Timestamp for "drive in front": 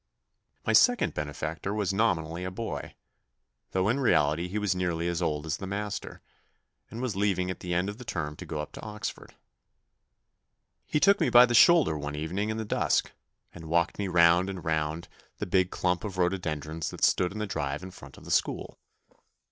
17.45-18.17